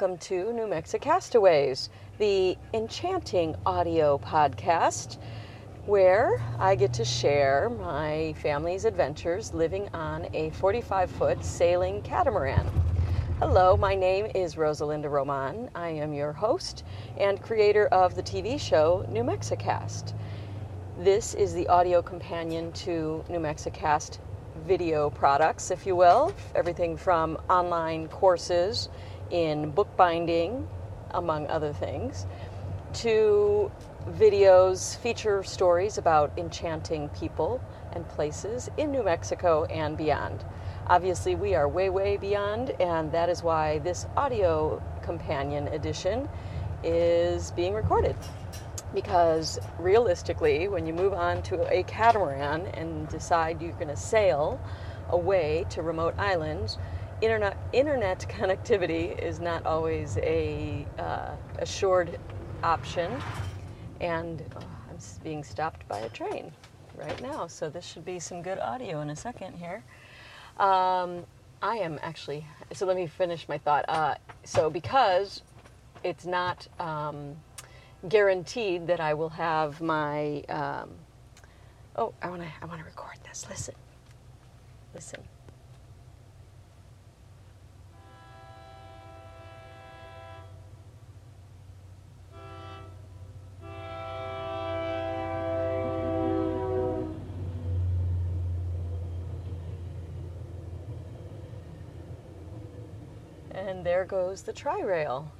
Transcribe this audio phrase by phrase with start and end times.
[0.00, 1.88] welcome to New Mexico Castaways,
[2.18, 5.18] the enchanting audio podcast
[5.86, 12.70] where I get to share my family's adventures living on a 45 foot sailing catamaran.
[13.40, 15.68] Hello, my name is Rosalinda Roman.
[15.74, 16.84] I am your host
[17.18, 20.14] and creator of the TV show New Mexicast.
[21.00, 24.20] This is the audio companion to New Mexicast
[24.64, 26.32] video products, if you will.
[26.54, 28.88] Everything from online courses
[29.30, 30.68] in bookbinding,
[31.12, 32.26] among other things,
[32.94, 33.70] to
[34.10, 37.60] videos, feature stories about enchanting people
[37.92, 40.44] and places in New Mexico and beyond.
[40.86, 46.28] Obviously, we are way, way beyond, and that is why this audio companion edition
[46.82, 48.16] is being recorded
[48.94, 54.58] because realistically, when you move on to a catamaran and decide you're going to sail
[55.10, 56.78] away to remote islands,
[57.20, 62.18] internet internet connectivity is not always a uh, assured
[62.62, 63.10] option.
[64.00, 66.52] And oh, I'm being stopped by a train
[66.96, 69.82] right now, so this should be some good audio in a second here.
[70.58, 71.24] Um,
[71.62, 72.46] I am actually.
[72.72, 73.84] So let me finish my thought.
[73.88, 75.42] Uh, so because
[76.04, 76.68] it's not.
[76.78, 77.36] Um,
[78.08, 80.42] guaranteed that I will have my.
[80.48, 80.90] Um,
[81.96, 82.48] oh, I want to.
[82.62, 83.46] I want to record this.
[83.48, 83.74] Listen.
[84.94, 85.22] Listen.
[103.68, 105.30] And there goes the tri rail.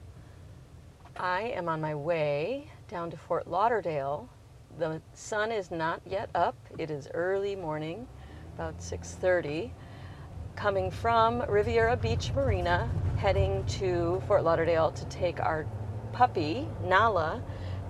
[1.17, 4.29] I am on my way down to Fort Lauderdale.
[4.79, 6.55] The sun is not yet up.
[6.77, 8.07] It is early morning,
[8.55, 9.73] about 6:30,
[10.57, 15.65] coming from Riviera Beach Marina, heading to Fort Lauderdale to take our
[16.13, 17.43] puppy Nala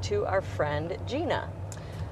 [0.03, 1.51] to our friend Gina.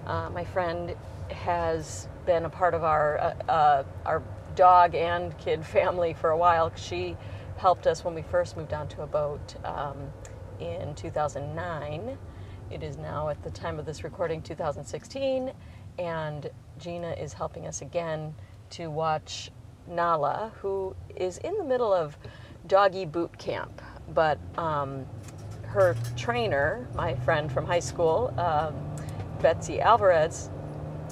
[0.04, 0.97] Uh, my friend
[1.31, 4.20] has been a part of our uh, uh, our
[4.56, 6.72] dog and kid family for a while.
[6.75, 7.16] She
[7.56, 9.55] helped us when we first moved onto a boat.
[9.65, 10.12] Um,
[10.61, 12.19] in 2009.
[12.71, 15.53] It is now, at the time of this recording, 2016,
[15.99, 18.34] and Gina is helping us again
[18.71, 19.50] to watch
[19.87, 22.19] Nala, who is in the middle of
[22.67, 23.81] doggy boot camp.
[24.12, 25.06] But um,
[25.67, 28.75] her trainer, my friend from high school, um,
[29.41, 30.50] Betsy Alvarez,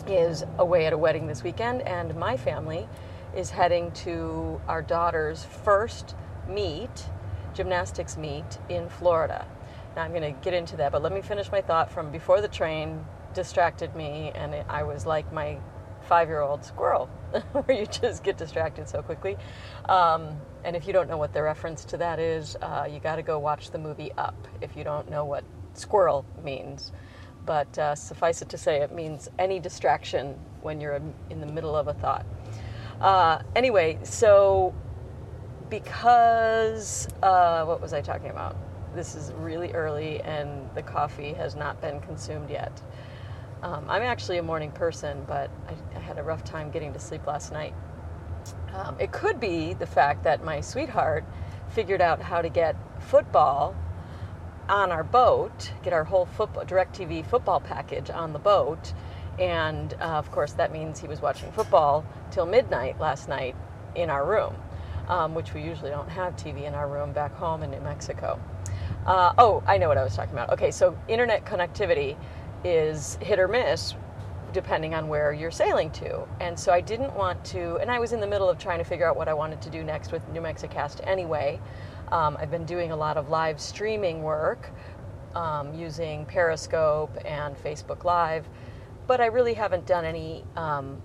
[0.09, 2.88] is away at a wedding this weekend, and my family
[3.37, 6.16] is heading to our daughter's first
[6.49, 7.06] meet
[7.55, 9.47] gymnastics meet in Florida.
[9.97, 12.41] Now I'm going to get into that, but let me finish my thought from before
[12.41, 15.59] the train distracted me, and it, I was like my
[16.03, 17.06] five year old squirrel,
[17.53, 19.37] where you just get distracted so quickly.
[19.88, 23.16] Um, and if you don't know what the reference to that is, uh, you got
[23.16, 25.44] to go watch the movie Up if you don't know what
[25.75, 26.93] squirrel means.
[27.47, 31.76] But uh, suffice it to say, it means any distraction when you're in the middle
[31.76, 32.25] of a thought.
[33.00, 34.75] Uh, anyway, so
[35.70, 38.56] because uh, what was I talking about?
[38.94, 42.80] This is really early and the coffee has not been consumed yet.
[43.62, 46.98] Um, I'm actually a morning person, but I, I, had a rough time getting to
[46.98, 47.75] sleep last night.
[48.75, 51.25] Um, it could be the fact that my sweetheart
[51.70, 53.75] figured out how to get football
[54.69, 58.92] on our boat, get our whole football, DirecTV football package on the boat.
[59.38, 63.56] And uh, of course, that means he was watching football till midnight last night
[63.94, 64.54] in our room
[65.09, 68.41] um, which we usually don't have TV in our room back home in New Mexico.
[69.06, 70.50] Uh, oh, I know what I was talking about.
[70.50, 72.17] Okay, so internet connectivity
[72.64, 73.94] is hit or miss
[74.55, 76.26] depending on where you're sailing to.
[76.40, 78.84] And so I didn't want to, and I was in the middle of trying to
[78.84, 81.61] figure out what I wanted to do next with New Mexicast anyway.
[82.12, 84.70] Um, I've been doing a lot of live streaming work
[85.34, 88.49] um, using Periscope and Facebook Live,
[89.06, 91.02] but I really haven't done any um,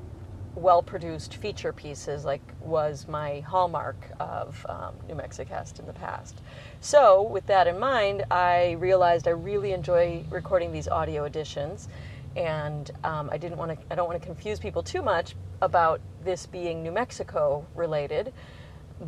[0.56, 6.39] well produced feature pieces like was my hallmark of um, New Mexicast in the past.
[6.80, 11.89] So, with that in mind, I realized I really enjoy recording these audio editions,
[12.36, 13.77] and um, I didn't want to.
[13.92, 18.31] I don't want to confuse people too much about this being New Mexico related,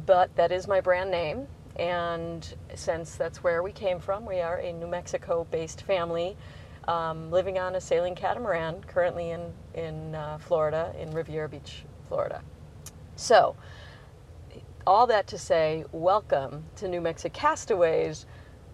[0.06, 1.48] but that is my brand name,
[1.78, 6.36] and since that's where we came from, we are a New Mexico-based family
[6.88, 12.42] um, living on a sailing catamaran, currently in, in uh, Florida, in Riviera Beach, Florida.
[13.22, 13.56] So,
[14.88, 18.26] all that to say, welcome to New Mexico Castaways,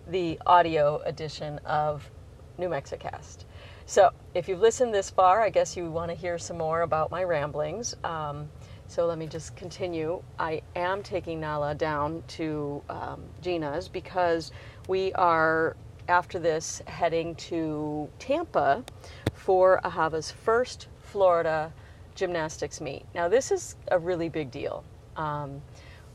[0.07, 2.09] the audio edition of
[2.57, 3.43] New Mexicast.
[3.85, 7.11] So, if you've listened this far, I guess you want to hear some more about
[7.11, 7.93] my ramblings.
[8.05, 8.47] Um,
[8.87, 10.23] So let me just continue.
[10.39, 14.53] I am taking Nala down to um, Gina's because
[14.87, 15.75] we are,
[16.07, 18.85] after this, heading to Tampa
[19.33, 21.73] for Ahava's first Florida
[22.17, 23.05] gymnastics meet.
[23.15, 24.83] Now, this is a really big deal.
[25.15, 25.61] Um,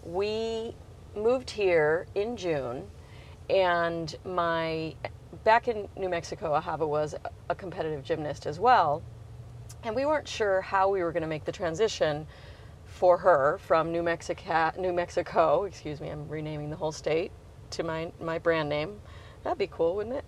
[0.05, 0.75] we
[1.17, 2.85] moved here in June,
[3.49, 4.95] and my
[5.45, 7.15] back in New Mexico, Ahava was
[7.49, 9.03] a competitive gymnast as well,
[9.85, 12.27] and we weren't sure how we were going to make the transition
[12.85, 17.33] for her from New Mexico, New Mexico, excuse me, I'm renaming the whole state
[17.71, 19.01] to my my brand name.
[19.45, 20.25] That'd be cool, wouldn't it?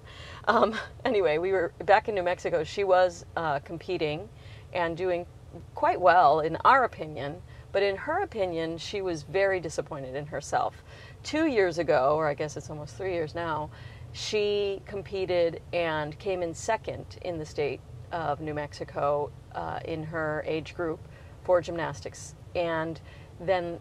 [0.48, 0.74] Um,
[1.04, 2.64] anyway, we were back in New Mexico.
[2.64, 4.28] She was uh, competing
[4.72, 5.26] and doing
[5.74, 7.42] quite well, in our opinion.
[7.72, 10.84] But in her opinion, she was very disappointed in herself.
[11.22, 13.70] Two years ago, or I guess it's almost three years now,
[14.12, 17.80] she competed and came in second in the state
[18.12, 21.00] of New Mexico uh, in her age group
[21.42, 22.36] for gymnastics.
[22.54, 23.00] And
[23.40, 23.80] then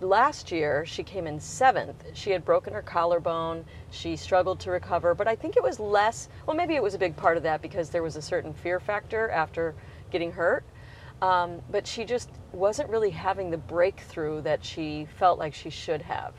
[0.00, 2.04] last year she came in seventh.
[2.14, 3.64] She had broken her collarbone.
[3.90, 6.28] She struggled to recover, but I think it was less.
[6.46, 8.78] Well, maybe it was a big part of that because there was a certain fear
[8.78, 9.74] factor after
[10.10, 10.64] getting hurt.
[11.20, 16.02] Um, but she just wasn't really having the breakthrough that she felt like she should
[16.02, 16.32] have.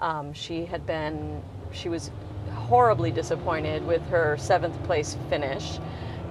[0.00, 2.10] Um, she had been, she was
[2.52, 5.78] horribly disappointed with her seventh place finish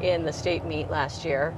[0.02, 1.54] in the state meet last year.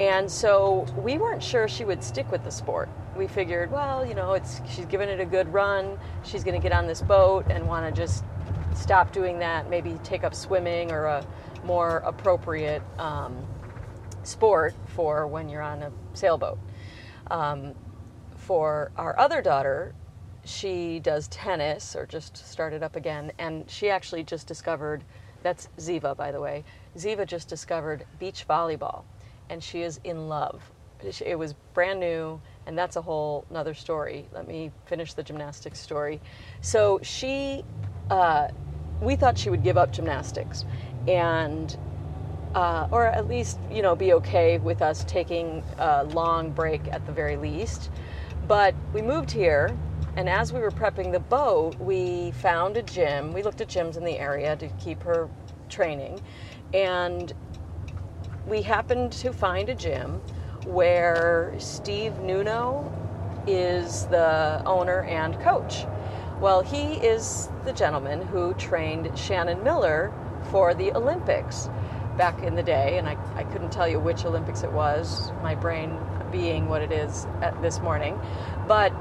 [0.00, 2.88] And so we weren't sure she would stick with the sport.
[3.16, 5.96] We figured, well, you know, it's she's given it a good run.
[6.24, 8.24] She's going to get on this boat and want to just
[8.74, 9.70] stop doing that.
[9.70, 11.24] Maybe take up swimming or a
[11.64, 13.36] more appropriate um,
[14.24, 16.58] sport for when you're on a sailboat.
[17.30, 17.74] Um,
[18.36, 19.94] for our other daughter,
[20.44, 25.04] she does tennis or just started up again, and she actually just discovered
[25.42, 26.64] that's Ziva, by the way.
[26.96, 29.04] Ziva just discovered beach volleyball,
[29.50, 30.70] and she is in love.
[31.20, 34.26] It was brand new, and that's a whole another story.
[34.32, 36.20] Let me finish the gymnastics story.
[36.62, 37.62] So she,
[38.10, 38.48] uh,
[39.00, 40.64] we thought she would give up gymnastics,
[41.06, 41.76] and
[42.54, 47.04] uh, or at least you know be okay with us taking a long break at
[47.06, 47.90] the very least.
[48.46, 49.76] But we moved here,
[50.16, 53.32] and as we were prepping the boat, we found a gym.
[53.32, 55.28] We looked at gyms in the area to keep her
[55.68, 56.20] training,
[56.72, 57.32] and
[58.46, 60.20] we happened to find a gym
[60.66, 62.90] where Steve Nunno
[63.46, 65.84] is the owner and coach.
[66.40, 70.12] Well, he is the gentleman who trained Shannon Miller
[70.50, 71.68] for the Olympics
[72.16, 75.54] back in the day, and I, I couldn't tell you which Olympics it was, my
[75.54, 75.98] brain
[76.30, 78.20] being what it is at this morning.
[78.66, 78.92] But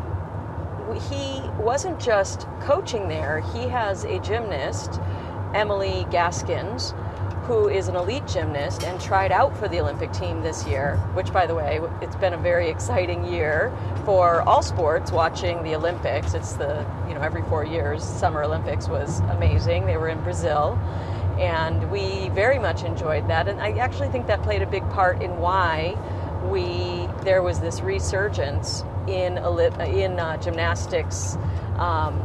[1.10, 5.00] he wasn't just coaching there, he has a gymnast,
[5.54, 6.94] Emily Gaskins,
[7.46, 11.32] who is an elite gymnast and tried out for the Olympic team this year, which,
[11.34, 13.76] by the way, it's been a very exciting year
[14.06, 16.34] for all sports watching the Olympics.
[16.34, 19.86] It's the, you know, every four years, Summer Olympics was amazing.
[19.86, 20.80] They were in Brazil
[21.40, 23.48] and we very much enjoyed that.
[23.48, 25.96] And I actually think that played a big part in why
[26.50, 31.38] we there was this resurgence in in uh, gymnastics
[31.78, 32.20] um,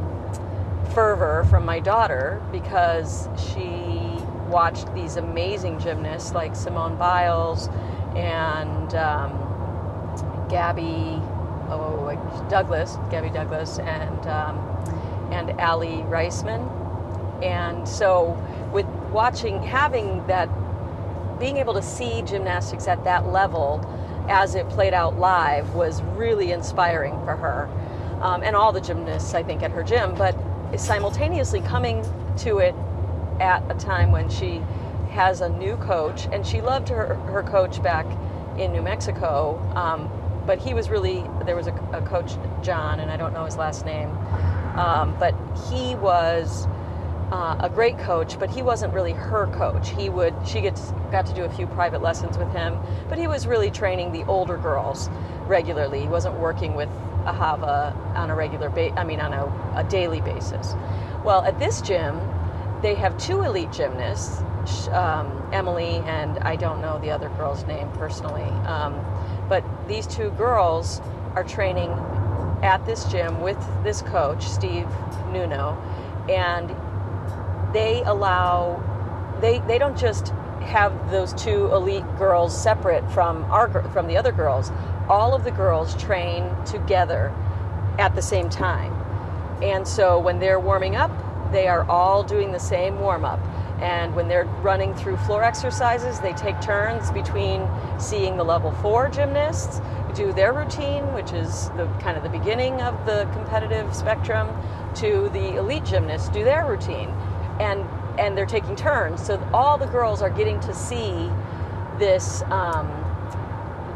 [0.94, 4.18] fervor from my daughter because she
[4.49, 7.68] watched these amazing gymnasts like Simone Biles
[8.16, 9.32] and um,
[10.49, 11.21] Gabby
[11.71, 14.59] oh, Douglas, Gabby Douglas, and um,
[15.30, 16.64] and Aly Raisman,
[17.42, 18.37] and so
[19.10, 20.48] watching, having that,
[21.38, 23.84] being able to see gymnastics at that level
[24.28, 27.68] as it played out live was really inspiring for her.
[28.22, 30.36] Um, and all the gymnasts, I think, at her gym, but
[30.76, 32.04] simultaneously coming
[32.38, 32.74] to it
[33.40, 34.60] at a time when she
[35.10, 38.06] has a new coach, and she loved her, her coach back
[38.58, 39.58] in New Mexico.
[39.74, 40.10] Um,
[40.46, 43.56] but he was really, there was a, a, coach, John, and I don't know his
[43.56, 44.10] last name,
[44.76, 45.34] um, but
[45.70, 46.66] he was
[47.30, 49.90] uh, a great coach, but he wasn't really her coach.
[49.90, 53.26] He would she gets got to do a few private lessons with him, but he
[53.26, 55.11] was really training the older girls
[55.47, 56.00] regularly.
[56.00, 56.88] He wasn't working with
[57.25, 59.44] Ahava on a regular ba- I mean on a,
[59.76, 60.75] a daily basis.
[61.25, 62.18] Well, at this gym,
[62.80, 64.42] they have two elite gymnasts,
[64.88, 68.94] um, Emily and I don't know the other girl's name personally, um,
[69.49, 71.00] but these two girls
[71.35, 71.90] are training
[72.62, 74.88] at this gym with this coach, Steve
[75.30, 75.76] Nunno,
[76.28, 76.75] and
[77.72, 78.82] they allow
[79.40, 80.28] they they don't just
[80.62, 84.70] have those two elite girls separate from our from the other girls.
[85.08, 87.32] All of the girls train together
[87.98, 88.92] at the same time.
[89.62, 91.10] And so when they're warming up,
[91.52, 93.40] they are all doing the same warm up.
[93.80, 99.08] And when they're running through floor exercises, they take turns between seeing the level four
[99.08, 99.80] gymnasts
[100.14, 104.48] do their routine, which is the kind of the beginning of the competitive spectrum,
[104.96, 107.08] to the elite gymnasts do their routine.
[107.60, 107.86] And
[108.18, 109.24] and they're taking turns.
[109.24, 111.30] So all the girls are getting to see
[111.98, 112.88] this um,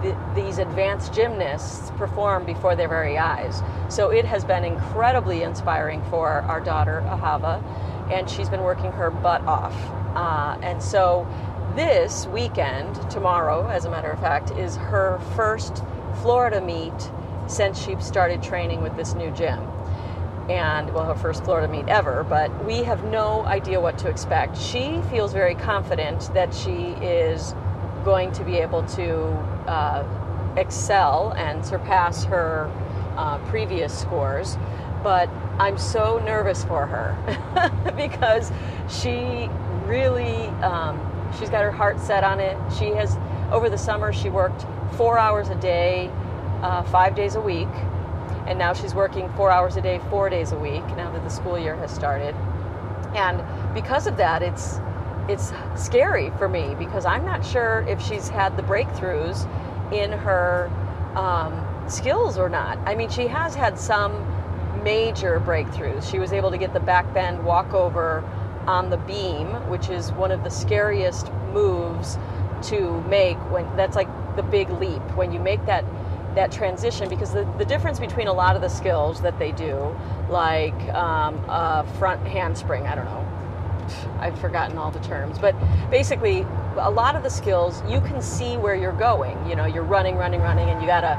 [0.02, 3.62] th- these advanced gymnasts perform before their very eyes.
[3.88, 7.62] So it has been incredibly inspiring for our daughter Ahava,
[8.10, 9.74] and she's been working her butt off.
[10.16, 11.26] Uh, and so
[11.74, 15.82] this weekend, tomorrow, as a matter of fact, is her first
[16.20, 17.10] Florida meet
[17.46, 19.60] since she started training with this new gym.
[20.48, 24.58] And well, her first Florida meet ever, but we have no idea what to expect.
[24.58, 27.54] She feels very confident that she is
[28.04, 29.22] going to be able to
[29.68, 30.04] uh,
[30.56, 32.70] excel and surpass her
[33.16, 34.56] uh, previous scores.
[35.02, 38.50] But I'm so nervous for her because
[38.88, 39.48] she
[39.86, 40.98] really, um,
[41.38, 42.56] she's got her heart set on it.
[42.78, 43.16] She has,
[43.52, 44.64] over the summer, she worked
[44.96, 46.10] four hours a day,
[46.62, 47.68] uh, five days a week.
[48.46, 51.30] And now she's working four hours a day, four days a week, now that the
[51.30, 52.34] school year has started.
[53.14, 53.42] And
[53.74, 54.80] because of that, it's
[55.28, 59.46] it's scary for me because I'm not sure if she's had the breakthroughs
[59.92, 60.68] in her
[61.14, 62.78] um, skills or not.
[62.86, 64.12] I mean, she has had some
[64.82, 66.10] major breakthroughs.
[66.10, 68.24] She was able to get the back bend walkover
[68.66, 72.18] on the beam, which is one of the scariest moves
[72.62, 75.84] to make when that's like the big leap when you make that
[76.34, 79.94] that transition because the, the difference between a lot of the skills that they do
[80.28, 83.32] like um, a front handspring i don't know
[84.20, 85.54] I've forgotten all the terms, but
[85.90, 86.46] basically,
[86.76, 89.36] a lot of the skills you can see where you're going.
[89.48, 91.18] You know, you're running, running, running, and you gotta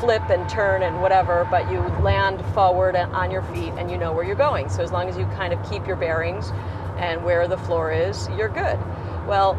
[0.00, 4.12] flip and turn and whatever, but you land forward on your feet and you know
[4.12, 4.68] where you're going.
[4.68, 6.50] So as long as you kind of keep your bearings
[6.98, 8.78] and where the floor is, you're good.
[9.26, 9.54] Well,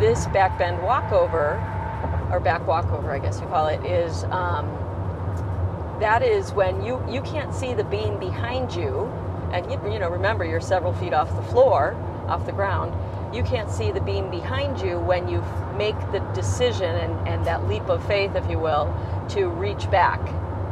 [0.00, 1.60] this back bend walkover,
[2.32, 4.66] or back walkover, I guess you call it, is um,
[6.00, 9.06] that is when you you can't see the beam behind you
[9.52, 11.94] and you, you know remember you're several feet off the floor
[12.26, 12.92] off the ground.
[13.34, 15.44] You can't see the beam behind you when you
[15.76, 18.94] make the decision and, and that leap of faith if you will
[19.30, 20.20] to reach back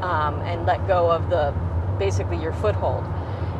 [0.02, 1.54] um, and let go of the
[1.98, 3.04] basically your foothold.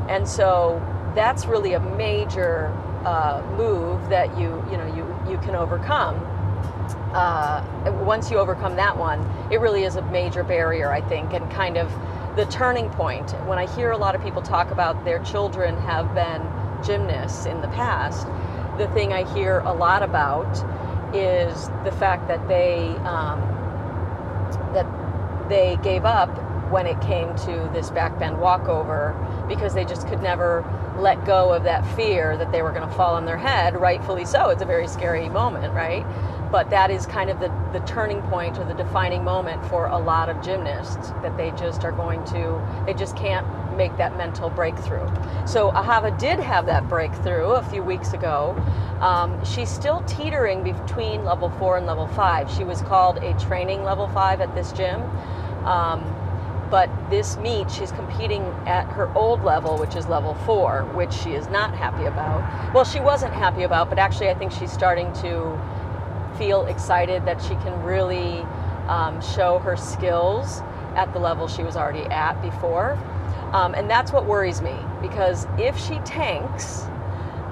[0.08, 0.80] And so
[1.14, 2.66] that's really a major
[3.04, 6.16] uh, move that you you know you you can overcome
[7.12, 7.62] uh,
[8.04, 9.20] once you overcome that one
[9.50, 11.90] it really is a major barrier i think and kind of
[12.36, 13.30] the turning point.
[13.46, 16.42] When I hear a lot of people talk about their children have been
[16.84, 18.26] gymnasts in the past,
[18.78, 20.56] the thing I hear a lot about
[21.14, 23.40] is the fact that they um,
[24.72, 24.86] that
[25.48, 26.30] they gave up
[26.70, 29.16] when it came to this back bend walkover
[29.48, 30.64] because they just could never
[30.96, 33.74] let go of that fear that they were going to fall on their head.
[33.74, 34.50] Rightfully so.
[34.50, 36.06] It's a very scary moment, right?
[36.50, 39.98] But that is kind of the, the turning point or the defining moment for a
[39.98, 44.50] lot of gymnasts that they just are going to they just can't make that mental
[44.50, 45.06] breakthrough.
[45.46, 48.56] So ahava did have that breakthrough a few weeks ago.
[49.00, 52.50] Um, she's still teetering between level four and level five.
[52.50, 55.02] She was called a training level five at this gym.
[55.64, 56.16] Um,
[56.70, 61.32] but this meet she's competing at her old level which is level four which she
[61.32, 62.72] is not happy about.
[62.72, 65.58] Well she wasn't happy about but actually i think she's starting to
[66.40, 68.38] feel excited that she can really
[68.88, 70.62] um, show her skills
[70.96, 72.92] at the level she was already at before.
[73.52, 76.84] Um, and that's what worries me because if she tanks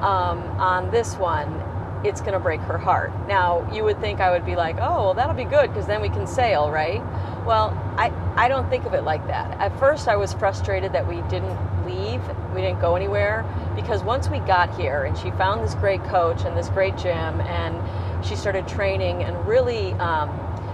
[0.00, 1.62] um, on this one,
[2.02, 3.12] it's going to break her heart.
[3.28, 6.00] Now, you would think I would be like, oh, well, that'll be good because then
[6.00, 7.02] we can sail, right?
[7.44, 9.60] Well, I, I don't think of it like that.
[9.60, 12.22] At first, I was frustrated that we didn't leave,
[12.54, 16.42] we didn't go anywhere because once we got here and she found this great coach
[16.44, 17.76] and this great gym and
[18.22, 20.30] she started training and really um,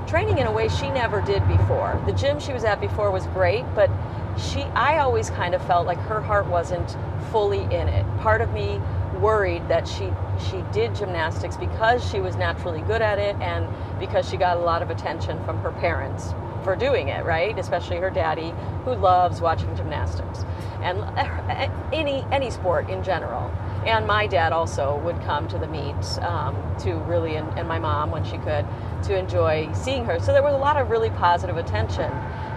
[0.07, 2.01] training in a way she never did before.
[2.07, 3.91] The gym she was at before was great, but
[4.37, 6.97] she I always kind of felt like her heart wasn't
[7.31, 8.05] fully in it.
[8.19, 8.81] Part of me
[9.21, 10.11] worried that she
[10.51, 13.69] she did gymnastics because she was naturally good at it and
[14.01, 16.35] because she got a lot of attention from her parents
[16.65, 17.57] for doing it, right?
[17.59, 18.53] Especially her daddy
[18.85, 20.45] who loves watching gymnastics
[20.83, 23.53] and uh, any any sport in general
[23.87, 27.79] and my dad also would come to the meet um, to really and, and, my
[27.79, 28.67] mom when she could
[29.03, 30.19] to enjoy seeing her.
[30.19, 32.11] So there was a lot of really positive attention.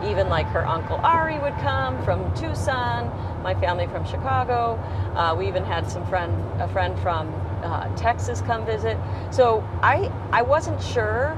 [0.05, 3.11] Even like her uncle ari would come from tucson
[3.43, 4.75] my family from chicago.
[5.15, 8.97] Uh, we even had some friend a friend from uh, texas come visit.
[9.31, 11.37] So i i wasn't sure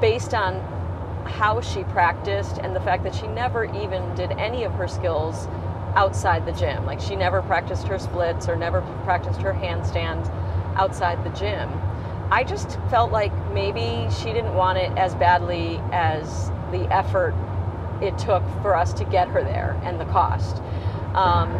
[0.00, 0.60] based on
[1.24, 5.48] how she practiced and the fact that she never even did any of her skills
[5.94, 6.84] outside the gym.
[6.84, 10.28] Like she never practiced her splits or never practiced her handstands
[10.76, 11.70] outside the gym.
[12.30, 17.34] I just felt like maybe she didn't want it as badly as the effort
[18.02, 20.56] it took for us to get her there and the cost.
[21.14, 21.50] Um,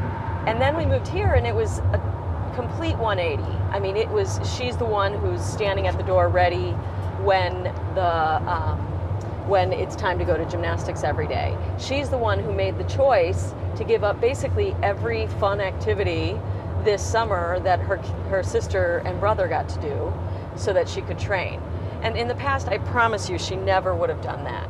[0.47, 3.43] and then we moved here, and it was a complete 180.
[3.71, 6.73] I mean, it was she's the one who's standing at the door ready
[7.23, 7.65] when
[7.95, 8.79] the um,
[9.49, 11.57] when it's time to go to gymnastics every day.
[11.79, 16.39] She's the one who made the choice to give up basically every fun activity
[16.85, 17.97] this summer that her
[18.29, 20.13] her sister and brother got to do
[20.57, 21.61] so that she could train.
[22.03, 24.69] And in the past, I promise you, she never would have done that.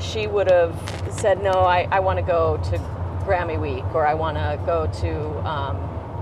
[0.00, 0.76] She would have
[1.10, 2.78] said, No, I, I want to go to
[3.24, 5.76] Grammy Week or I want to go to um,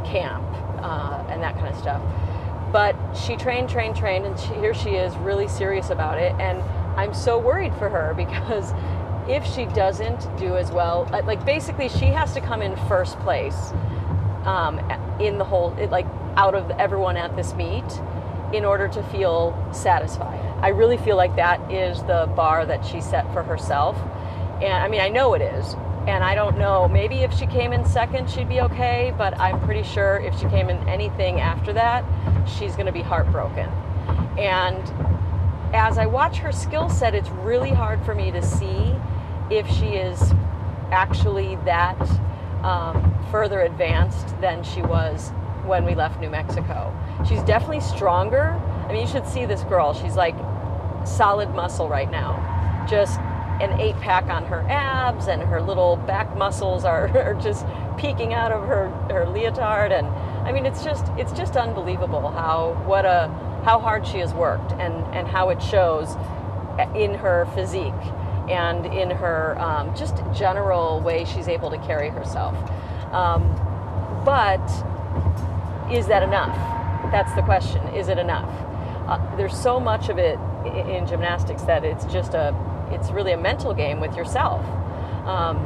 [0.04, 0.46] camp
[0.80, 2.02] uh, and that kind of stuff.
[2.72, 6.32] But she trained, trained, trained, and she, here she is really serious about it.
[6.38, 6.62] And
[6.96, 8.72] I'm so worried for her because
[9.28, 13.18] if she doesn't do as well, uh, like basically she has to come in first
[13.20, 13.72] place
[14.44, 14.78] um,
[15.20, 16.06] in the whole, like
[16.36, 17.84] out of everyone at this meet
[18.52, 20.40] in order to feel satisfied.
[20.62, 23.96] I really feel like that is the bar that she set for herself.
[24.62, 25.74] And I mean, I know it is.
[26.06, 29.60] And I don't know, maybe if she came in second, she'd be okay, but I'm
[29.62, 32.04] pretty sure if she came in anything after that,
[32.48, 33.68] she's going to be heartbroken.
[34.38, 34.80] And
[35.74, 38.94] as I watch her skill set, it's really hard for me to see
[39.50, 40.32] if she is
[40.90, 42.00] actually that
[42.62, 45.30] um, further advanced than she was
[45.64, 46.94] when we left New Mexico.
[47.28, 48.60] She's definitely stronger.
[48.88, 49.94] I mean, you should see this girl.
[49.94, 50.36] She's like
[51.06, 52.86] solid muscle right now.
[52.88, 53.18] Just
[53.60, 58.34] an eight pack on her abs, and her little back muscles are, are just peeking
[58.34, 59.92] out of her, her leotard.
[59.92, 60.06] And
[60.46, 63.28] I mean, it's just it's just unbelievable how what a
[63.64, 66.14] how hard she has worked and and how it shows
[66.94, 67.92] in her physique
[68.48, 72.54] and in her um, just general way she's able to carry herself.
[73.12, 73.42] Um,
[74.24, 74.64] but
[75.90, 76.54] is that enough?
[77.10, 77.82] That's the question.
[77.88, 78.48] Is it enough?
[79.08, 80.38] Uh, there's so much of it
[80.88, 82.54] in gymnastics that it's just a,
[82.90, 84.64] it's really a mental game with yourself.
[85.26, 85.58] Um,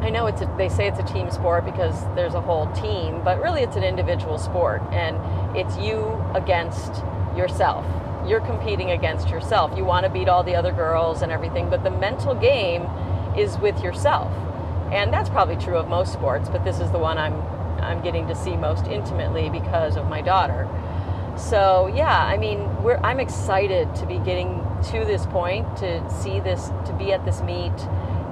[0.00, 3.22] I know it's a, they say it's a team sport because there's a whole team,
[3.24, 5.16] but really it's an individual sport, and
[5.56, 7.02] it's you against
[7.36, 7.84] yourself.
[8.28, 9.76] You're competing against yourself.
[9.76, 12.82] You want to beat all the other girls and everything, but the mental game
[13.36, 14.30] is with yourself.
[14.92, 17.40] And that's probably true of most sports, but this is the one I'm
[17.80, 20.68] I'm getting to see most intimately because of my daughter.
[21.36, 22.68] So yeah, I mean,
[23.02, 27.40] I'm excited to be getting to this point to see this, to be at this
[27.42, 27.72] meet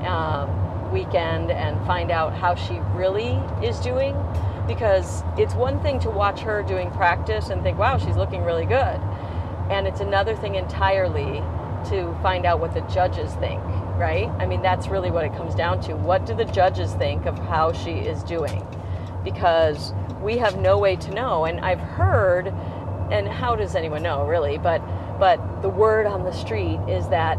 [0.04, 4.14] um, weekend and find out how she really is doing.
[4.66, 8.66] Because it's one thing to watch her doing practice and think, wow, she's looking really
[8.66, 9.00] good.
[9.70, 11.42] And it's another thing entirely
[11.90, 13.62] to find out what the judges think,
[13.96, 14.28] right?
[14.38, 15.94] I mean, that's really what it comes down to.
[15.94, 18.66] What do the judges think of how she is doing?
[19.26, 21.44] because we have no way to know.
[21.44, 22.46] And I've heard,
[23.10, 24.56] and how does anyone know really?
[24.56, 24.80] But
[25.18, 27.36] but the word on the street is that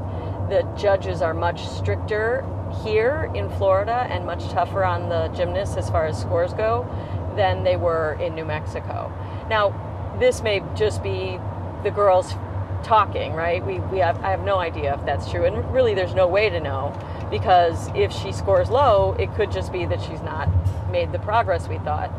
[0.49, 2.45] the judges are much stricter
[2.83, 6.85] here in Florida and much tougher on the gymnasts as far as scores go
[7.35, 9.11] than they were in New Mexico.
[9.49, 11.39] Now, this may just be
[11.87, 12.33] the girls
[12.83, 13.65] talking, right?
[13.65, 15.45] We, we have, I have no idea if that's true.
[15.45, 16.93] And really, there's no way to know
[17.31, 20.49] because if she scores low, it could just be that she's not
[20.91, 22.11] made the progress we thought.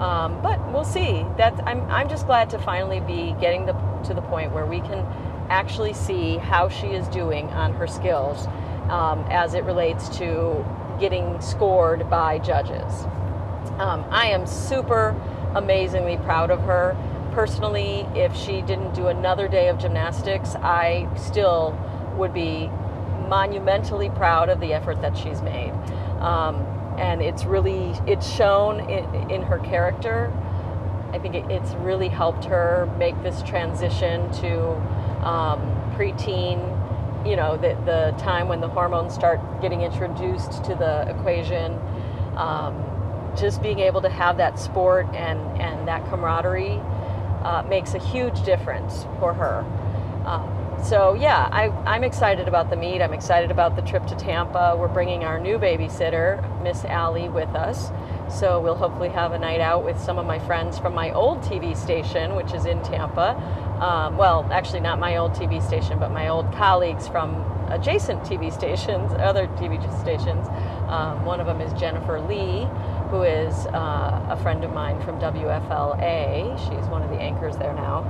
[0.00, 1.26] Um, but we'll see.
[1.36, 3.72] That I'm, I'm just glad to finally be getting the,
[4.04, 5.04] to the point where we can
[5.50, 8.46] actually see how she is doing on her skills
[8.88, 10.64] um, as it relates to
[11.00, 13.02] getting scored by judges.
[13.80, 15.20] Um, I am super
[15.54, 16.96] amazingly proud of her.
[17.32, 21.78] Personally, if she didn't do another day of gymnastics, I still
[22.16, 22.68] would be
[23.28, 25.70] monumentally proud of the effort that she's made.
[26.20, 26.56] Um,
[26.98, 30.32] and it's really, it's shown in, in her character.
[31.12, 34.70] I think it, it's really helped her make this transition to
[35.24, 35.60] um,
[35.96, 36.58] preteen,
[37.26, 41.78] you know, the, the time when the hormones start getting introduced to the equation.
[42.36, 42.84] Um,
[43.36, 46.80] just being able to have that sport and, and that camaraderie
[47.42, 49.64] uh, makes a huge difference for her.
[50.26, 53.02] Um, so yeah, I, I'm excited about the meet.
[53.02, 54.76] I'm excited about the trip to Tampa.
[54.78, 57.90] We're bringing our new babysitter, Miss Allie, with us.
[58.30, 61.40] So we'll hopefully have a night out with some of my friends from my old
[61.40, 63.34] TV station, which is in Tampa.
[63.80, 68.52] Um, well, actually, not my old TV station, but my old colleagues from adjacent TV
[68.52, 70.46] stations, other TV stations.
[70.88, 72.68] Um, one of them is Jennifer Lee,
[73.10, 76.58] who is uh, a friend of mine from WFLA.
[76.58, 78.04] She's one of the anchors there now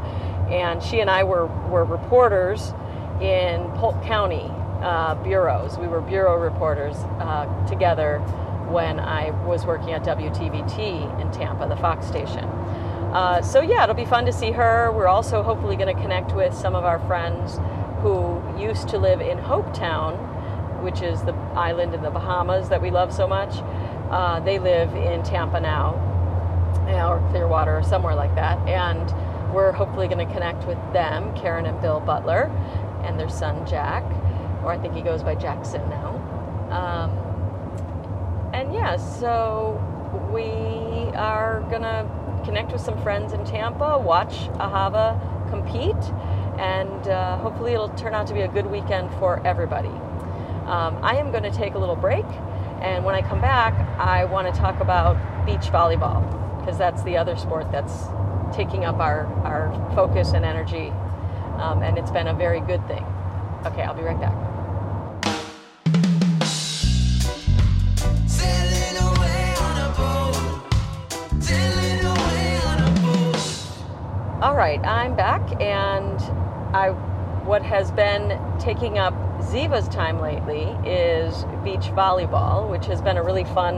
[0.51, 2.73] and she and I were, were reporters
[3.21, 4.51] in Polk County
[4.83, 5.77] uh, bureaus.
[5.79, 8.19] We were bureau reporters uh, together
[8.71, 12.45] when I was working at WTVT in Tampa, the Fox station.
[12.45, 14.93] Uh, so yeah, it'll be fun to see her.
[14.93, 17.59] We're also hopefully going to connect with some of our friends
[18.03, 22.91] who used to live in Hopetown, which is the island in the Bahamas that we
[22.91, 23.57] love so much.
[24.11, 25.95] Uh, they live in Tampa now,
[26.87, 29.13] or Clearwater, or somewhere like that, and
[29.55, 32.51] we're hopefully going to connect with them, Karen and Bill Butler,
[33.05, 34.05] and their son Jack,
[34.63, 36.15] or I think he goes by Jackson now.
[36.71, 37.11] Um,
[38.55, 39.79] and yeah, so
[40.33, 42.07] we are going to
[42.45, 45.19] connect with some friends in Tampa, watch Ahava
[45.51, 45.95] compete,
[46.59, 49.89] and uh, hopefully it'll turn out to be a good weekend for everybody.
[50.67, 52.27] Um, I am going to take a little break,
[52.81, 56.23] and when I come back, I want to talk about beach volleyball
[56.61, 58.05] because that's the other sport that's
[58.55, 60.89] taking up our, our focus and energy,
[61.59, 63.05] um, and it's been a very good thing.
[63.67, 64.35] Okay, I'll be right back.
[74.41, 76.21] All right, I'm back, and
[76.75, 76.91] I
[77.45, 79.15] what has been taking up
[79.49, 83.77] Ziva's time lately is beach volleyball, which has been a really fun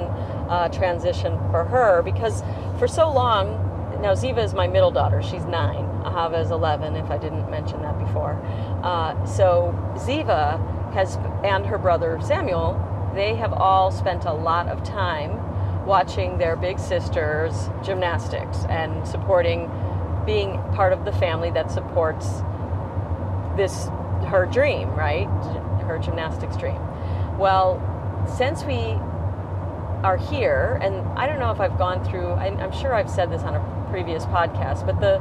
[0.48, 2.42] uh, transition for her because
[2.78, 3.66] for so long
[4.00, 5.22] now Ziva is my middle daughter.
[5.22, 5.84] She's nine.
[6.04, 8.40] Ahava is 11, if I didn't mention that before.
[8.82, 10.58] Uh, so Ziva
[10.94, 12.80] has, and her brother Samuel,
[13.14, 15.38] they have all spent a lot of time
[15.84, 19.70] watching their big sisters gymnastics and supporting,
[20.24, 22.42] being part of the family that supports
[23.56, 23.88] this
[24.30, 25.26] her dream, right?
[25.82, 26.80] Her gymnastics dream.
[27.38, 27.80] Well,
[28.36, 28.96] since we
[30.02, 33.42] are here, and I don't know if I've gone through, I'm sure I've said this
[33.42, 35.20] on a previous podcast, but the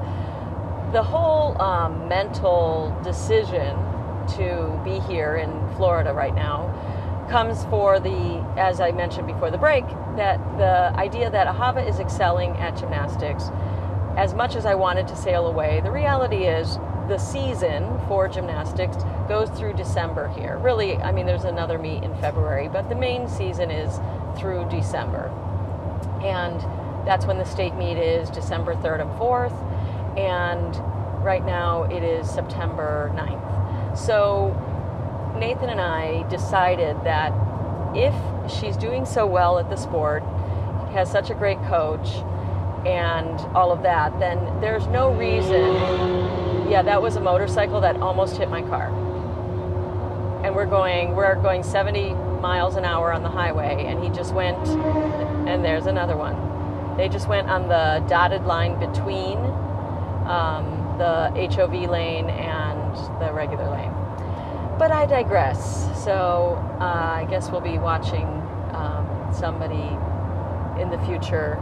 [0.91, 3.75] the whole um, mental decision
[4.37, 6.65] to be here in Florida right now
[7.29, 11.99] comes for the, as I mentioned before the break, that the idea that Ahava is
[11.99, 13.51] excelling at gymnastics.
[14.17, 18.97] As much as I wanted to sail away, the reality is the season for gymnastics
[19.27, 20.59] goes through December here.
[20.59, 23.99] Really, I mean, there's another meet in February, but the main season is
[24.39, 25.29] through December.
[26.21, 26.61] And
[27.07, 30.17] that's when the state meet is December 3rd and 4th.
[30.17, 33.97] And right now it is September 9th.
[33.97, 34.53] So
[35.37, 37.33] Nathan and I decided that
[37.95, 38.13] if
[38.51, 40.21] she's doing so well at the sport,
[40.91, 42.07] has such a great coach,
[42.85, 46.38] and all of that, then there's no reason.
[46.69, 48.89] Yeah, that was a motorcycle that almost hit my car.
[50.45, 54.35] And we're going, we're going 70 miles an hour on the highway, and he just
[54.35, 54.67] went,
[55.49, 56.95] and there's another one.
[56.95, 59.39] They just went on the dotted line between
[60.27, 63.91] um, the HOV lane and the regular lane.
[64.77, 65.89] But I digress.
[66.03, 68.27] So uh, I guess we'll be watching
[68.75, 69.97] um, somebody
[70.79, 71.57] in the future.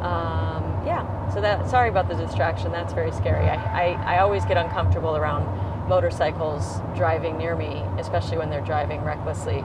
[0.00, 1.17] Um, yeah.
[1.32, 1.68] So that.
[1.68, 2.72] Sorry about the distraction.
[2.72, 3.48] That's very scary.
[3.48, 9.02] I, I, I always get uncomfortable around motorcycles driving near me, especially when they're driving
[9.02, 9.60] recklessly.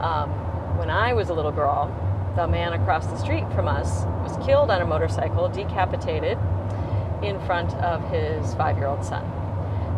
[0.00, 0.30] Um,
[0.78, 1.92] when I was a little girl,
[2.36, 6.38] the man across the street from us was killed on a motorcycle, decapitated
[7.22, 9.24] in front of his five-year-old son.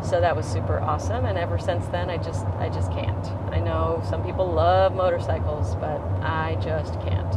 [0.03, 3.27] So that was super awesome, and ever since then, I just I just can't.
[3.51, 7.35] I know some people love motorcycles, but I just can't.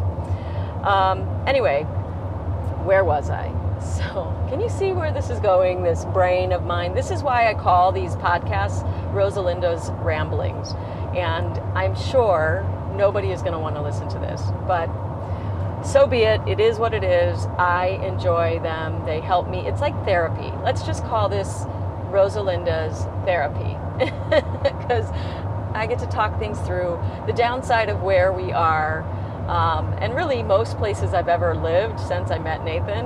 [0.86, 1.84] Um, anyway,
[2.84, 3.48] where was I?
[3.82, 5.84] So, can you see where this is going?
[5.84, 6.94] This brain of mine.
[6.94, 10.74] This is why I call these podcasts Rosalinda's ramblings,
[11.16, 12.66] and I'm sure
[12.96, 14.42] nobody is going to want to listen to this.
[14.68, 14.90] But
[15.84, 16.42] so be it.
[16.46, 17.46] It is what it is.
[17.58, 19.06] I enjoy them.
[19.06, 19.66] They help me.
[19.66, 20.52] It's like therapy.
[20.62, 21.64] Let's just call this
[22.12, 23.78] Rosalinda's therapy
[24.64, 25.10] because
[25.74, 29.04] I get to talk things through the downside of where we are.
[29.48, 33.06] Um, and really, most places I've ever lived since I met Nathan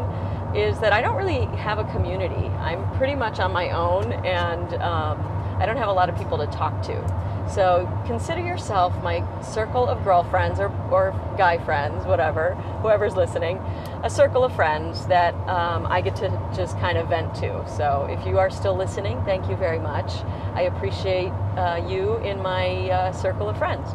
[0.55, 2.47] is that I don't really have a community.
[2.59, 5.19] I'm pretty much on my own, and um,
[5.59, 7.23] I don't have a lot of people to talk to.
[7.51, 13.57] So consider yourself my circle of girlfriends or, or guy friends, whatever, whoever's listening,
[14.03, 17.65] a circle of friends that um, I get to just kind of vent to.
[17.67, 20.11] So if you are still listening, thank you very much.
[20.55, 23.89] I appreciate uh, you in my uh, circle of friends.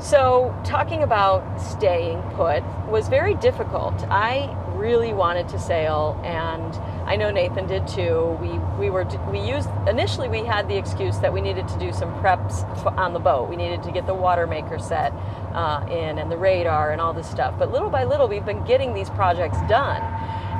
[0.00, 3.94] So, talking about staying put was very difficult.
[4.10, 4.54] I
[4.84, 6.74] really wanted to sail, and
[7.08, 8.38] I know Nathan did too.
[8.40, 8.50] We
[8.82, 12.10] we were we used initially we had the excuse that we needed to do some
[12.22, 12.56] preps
[12.98, 13.48] on the boat.
[13.48, 15.12] We needed to get the water maker set
[15.54, 17.54] uh, in and the radar and all this stuff.
[17.58, 20.02] But little by little, we've been getting these projects done,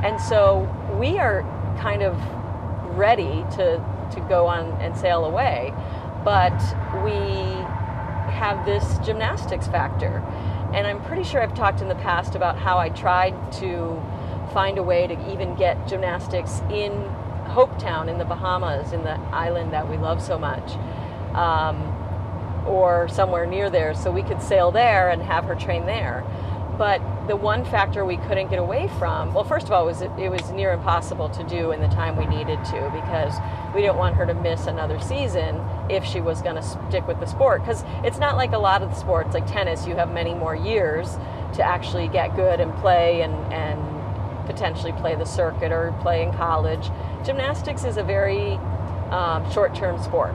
[0.04, 0.40] and so
[0.98, 1.42] we are
[1.80, 2.14] kind of
[2.96, 3.66] ready to
[4.14, 5.74] to go on and sail away.
[6.24, 6.58] But
[7.04, 7.18] we
[8.34, 10.22] have this gymnastics factor
[10.74, 14.02] And I'm pretty sure I've talked in the past about how I tried to
[14.54, 16.92] find a way to even get gymnastics in
[17.44, 20.72] Hopetown in the Bahamas, in the island that we love so much,
[21.34, 21.76] um,
[22.66, 26.24] or somewhere near there, so we could sail there and have her train there.
[26.78, 30.10] But the one factor we couldn't get away from, well, first of all, was it,
[30.18, 33.34] it was near impossible to do in the time we needed to because
[33.74, 37.20] we didn't want her to miss another season if she was going to stick with
[37.20, 37.62] the sport.
[37.62, 40.56] Because it's not like a lot of the sports, like tennis, you have many more
[40.56, 41.16] years
[41.54, 43.93] to actually get good and play and, and
[44.46, 46.90] potentially play the circuit or play in college.
[47.24, 48.52] Gymnastics is a very
[49.10, 50.34] um, short term sport.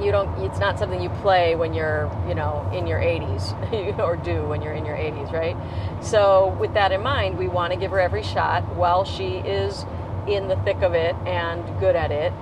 [0.00, 4.16] You don't it's not something you play when you're you know in your 80s or
[4.16, 5.56] do when you're in your 80s right?
[6.02, 9.84] So with that in mind we want to give her every shot while she is
[10.28, 12.32] in the thick of it and good at it.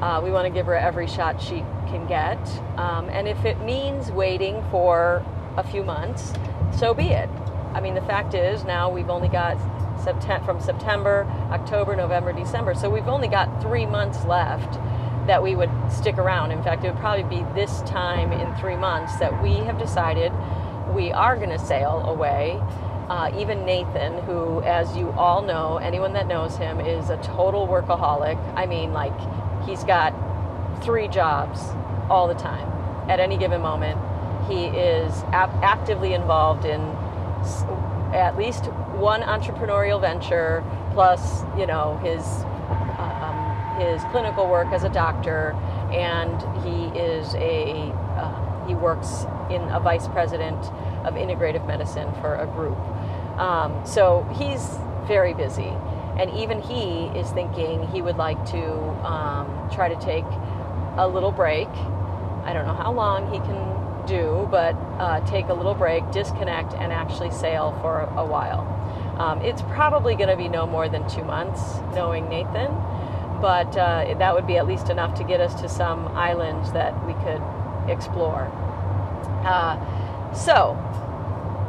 [0.00, 2.38] Uh, we want to give her every shot she can get.
[2.76, 5.24] Um, and if it means waiting for
[5.56, 6.32] a few months
[6.78, 7.28] so be it.
[7.72, 9.56] I mean the fact is now we've only got
[10.02, 14.78] September, from september october november december so we've only got three months left
[15.26, 16.52] that we would stick around.
[16.52, 20.32] In fact, it would probably be this time in three months that we have decided
[20.94, 22.60] we are going to sail away.
[23.08, 27.66] Uh, even Nathan, who, as you all know, anyone that knows him, is a total
[27.66, 28.36] workaholic.
[28.56, 29.14] I mean, like,
[29.64, 30.12] he's got
[30.82, 31.60] three jobs
[32.10, 32.68] all the time
[33.08, 33.98] at any given moment.
[34.48, 36.80] He is ap- actively involved in
[38.16, 38.64] at least
[38.96, 42.44] one entrepreneurial venture, plus, you know, his
[43.78, 45.52] his clinical work as a doctor,
[45.92, 50.56] and he is a uh, he works in a vice president
[51.04, 52.78] of integrative medicine for a group.
[53.38, 55.70] Um, so he's very busy,
[56.18, 58.64] and even he is thinking he would like to
[59.04, 60.24] um, try to take
[60.96, 61.68] a little break.
[62.44, 63.75] I don't know how long he can
[64.06, 68.72] do, but uh, take a little break, disconnect, and actually sail for a, a while.
[69.18, 71.60] Um, it's probably going to be no more than two months,
[71.94, 72.70] knowing Nathan
[73.40, 76.94] but uh, that would be at least enough to get us to some islands that
[77.06, 77.42] we could
[77.90, 78.50] explore.
[79.44, 80.74] Uh, so,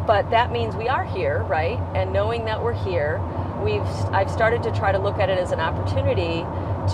[0.08, 1.80] but that means we are here, right?
[1.94, 3.22] And knowing that we're here,
[3.62, 3.82] we've
[4.14, 6.46] I've started to try to look at it as an opportunity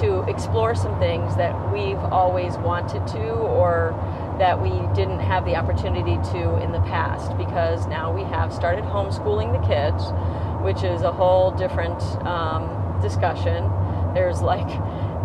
[0.02, 3.92] to explore some things that we've always wanted to or
[4.40, 8.84] that we didn't have the opportunity to in the past because now we have started
[8.84, 10.04] homeschooling the kids,
[10.64, 13.70] which is a whole different um, discussion.
[14.14, 14.68] There's like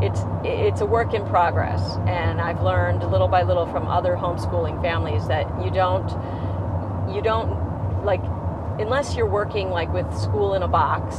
[0.03, 1.97] it's it's a work in progress.
[2.07, 6.09] And i've learned little by little from other homeschooling families that you don't
[7.13, 8.23] you don't like
[8.79, 11.17] unless you're working like with school in a box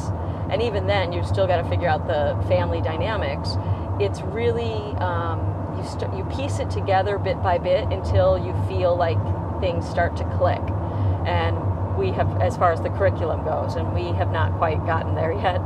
[0.49, 3.58] and even then you've still got to figure out the family dynamics
[3.99, 9.18] it's really um, you you piece it together bit by bit until you feel like
[9.60, 10.62] things start to click
[11.26, 11.58] and
[11.98, 15.34] we have as far as the curriculum goes and we have not quite gotten there
[15.34, 15.62] yet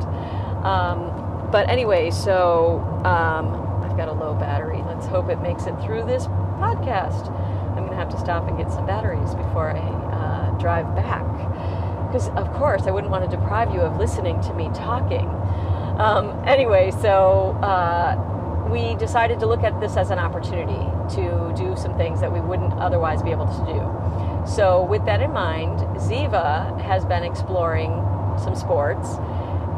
[0.64, 1.24] um,
[1.54, 4.82] but anyway, so um, I've got a low battery.
[4.88, 7.30] Let's hope it makes it through this podcast.
[7.70, 11.28] I'm going to have to stop and get some batteries before I uh, drive back.
[12.08, 15.28] Because, of course, I wouldn't want to deprive you of listening to me talking.
[16.00, 18.16] Um, anyway, so uh,
[18.74, 20.84] we decided to look at this as an opportunity
[21.14, 24.52] to do some things that we wouldn't otherwise be able to do.
[24.52, 27.92] So, with that in mind, Ziva has been exploring
[28.44, 29.08] some sports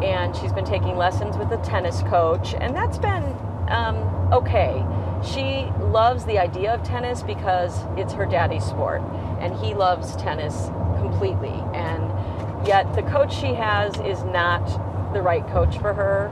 [0.01, 3.23] and she's been taking lessons with a tennis coach, and that's been
[3.67, 3.97] um,
[4.31, 4.85] okay.
[5.23, 9.01] She loves the idea of tennis because it's her daddy's sport,
[9.39, 11.63] and he loves tennis completely.
[11.73, 14.65] And yet, the coach she has is not
[15.13, 16.31] the right coach for her.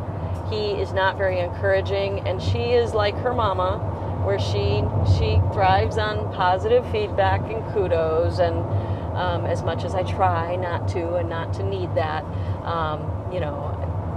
[0.53, 3.79] He is not very encouraging, and she is like her mama,
[4.23, 4.83] where she
[5.17, 8.37] she thrives on positive feedback and kudos.
[8.37, 8.57] And
[9.17, 12.23] um, as much as I try not to and not to need that,
[12.65, 12.99] um,
[13.33, 13.73] you know,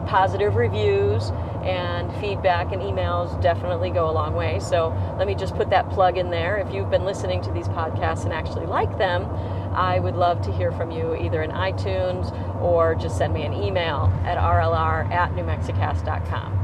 [0.06, 1.30] positive reviews
[1.64, 4.60] and feedback and emails definitely go a long way.
[4.60, 6.58] So let me just put that plug in there.
[6.58, 9.24] If you've been listening to these podcasts and actually like them,
[9.76, 13.52] I would love to hear from you either in iTunes or just send me an
[13.52, 16.56] email at rlr at newmexicast.com.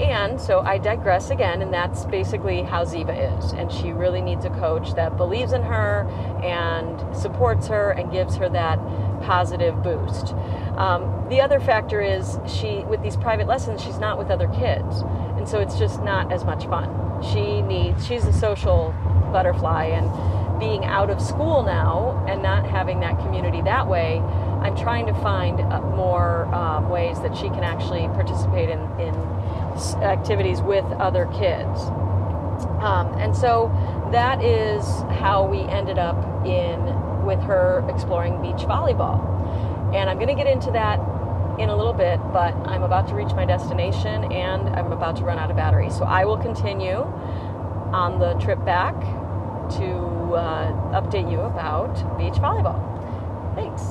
[0.00, 3.52] And so I digress again, and that's basically how Ziva is.
[3.52, 6.06] And she really needs a coach that believes in her
[6.44, 8.78] and supports her and gives her that
[9.22, 10.34] positive boost.
[10.76, 15.02] Um, the other factor is she, with these private lessons, she's not with other kids,
[15.36, 17.22] and so it's just not as much fun.
[17.22, 18.94] She needs, she's a social
[19.32, 20.06] butterfly, and
[20.58, 24.18] being out of school now and not having that community that way,
[24.62, 29.14] I'm trying to find uh, more um, ways that she can actually participate in, in
[30.02, 31.80] activities with other kids.
[32.80, 33.70] Um, and so
[34.12, 34.84] that is
[35.20, 36.16] how we ended up
[36.46, 39.20] in with her exploring beach volleyball.
[39.94, 40.98] And I'm going to get into that
[41.58, 45.24] in a little bit, but I'm about to reach my destination and I'm about to
[45.24, 45.90] run out of battery.
[45.90, 46.98] So I will continue
[47.92, 48.94] on the trip back
[49.78, 50.05] to
[50.36, 52.80] uh, update you about beach volleyball.
[53.54, 53.82] Thanks.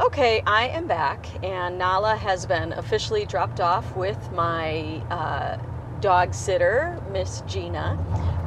[0.00, 5.58] Okay, I am back, and Nala has been officially dropped off with my uh,
[6.00, 7.96] dog sitter, Miss Gina,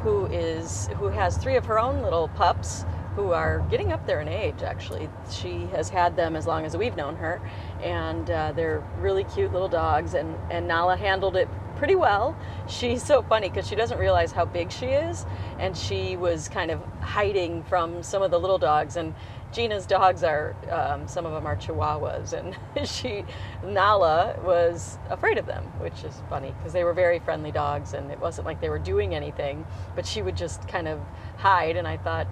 [0.02, 2.84] who is who has three of her own little pups
[3.18, 4.62] who are getting up there in age.
[4.62, 7.42] Actually, she has had them as long as we've known her,
[7.82, 10.14] and uh, they're really cute little dogs.
[10.14, 12.36] And and Nala handled it pretty well.
[12.68, 15.26] She's so funny because she doesn't realize how big she is,
[15.58, 19.14] and she was kind of hiding from some of the little dogs and
[19.52, 22.56] Gina's dogs are, um, some of them are Chihuahuas, and
[22.88, 23.24] she,
[23.64, 28.10] Nala, was afraid of them, which is funny because they were very friendly dogs, and
[28.10, 31.00] it wasn't like they were doing anything, but she would just kind of
[31.38, 32.28] hide, and I thought,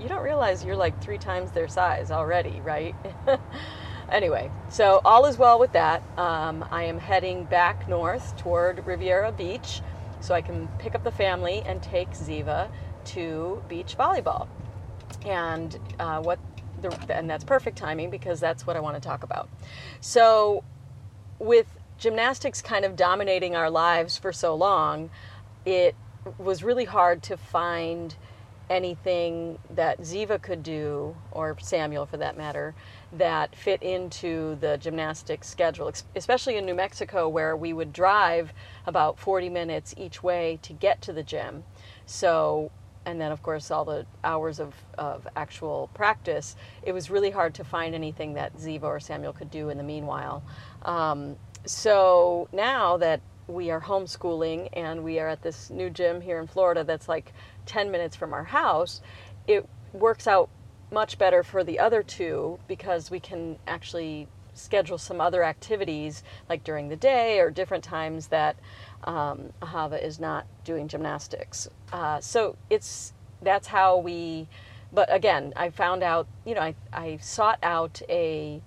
[0.00, 2.94] you don't realize you're like three times their size already, right?
[4.10, 6.02] anyway, so all is well with that.
[6.18, 9.82] Um, I am heading back north toward Riviera Beach
[10.20, 12.68] so I can pick up the family and take Ziva
[13.04, 14.48] to beach volleyball.
[15.24, 16.38] And uh, what
[17.08, 19.48] and that's perfect timing because that's what I want to talk about.
[20.00, 20.64] So,
[21.38, 21.66] with
[21.98, 25.10] gymnastics kind of dominating our lives for so long,
[25.64, 25.94] it
[26.38, 28.14] was really hard to find
[28.70, 32.74] anything that Ziva could do, or Samuel for that matter,
[33.12, 38.52] that fit into the gymnastics schedule, especially in New Mexico where we would drive
[38.86, 41.64] about 40 minutes each way to get to the gym.
[42.04, 42.70] So
[43.08, 47.54] and then of course all the hours of, of actual practice, it was really hard
[47.54, 50.42] to find anything that Ziva or Samuel could do in the meanwhile.
[50.82, 56.38] Um, so now that we are homeschooling and we are at this new gym here
[56.38, 57.32] in Florida that's like
[57.64, 59.00] 10 minutes from our house,
[59.46, 60.50] it works out
[60.92, 66.64] much better for the other two because we can actually schedule some other activities like
[66.64, 68.56] during the day or different times that
[69.04, 71.68] um, Ahava is not doing gymnastics.
[71.92, 74.48] Uh, so it's that's how we.
[74.92, 76.26] But again, I found out.
[76.44, 78.62] You know, I I sought out a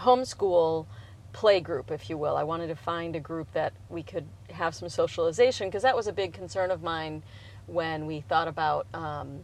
[0.00, 0.86] homeschool
[1.32, 2.36] play group, if you will.
[2.36, 6.06] I wanted to find a group that we could have some socialization because that was
[6.06, 7.22] a big concern of mine
[7.66, 9.40] when we thought about um,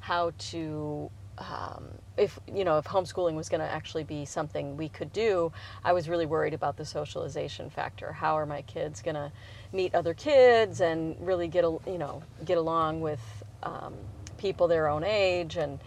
[0.00, 1.88] how to um,
[2.20, 5.50] if you know if homeschooling was going to actually be something we could do,
[5.82, 8.12] I was really worried about the socialization factor.
[8.12, 9.32] How are my kids going to
[9.72, 13.20] meet other kids and really get a, you know get along with
[13.62, 13.94] um,
[14.36, 15.78] people their own age and